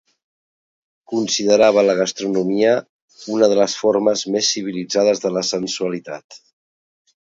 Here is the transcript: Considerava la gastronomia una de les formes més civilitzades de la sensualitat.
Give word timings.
Considerava 1.11 1.83
la 1.89 1.97
gastronomia 1.99 2.73
una 3.37 3.53
de 3.55 3.61
les 3.63 3.79
formes 3.85 4.27
més 4.39 4.53
civilitzades 4.57 5.27
de 5.29 5.37
la 5.39 5.49
sensualitat. 5.55 6.45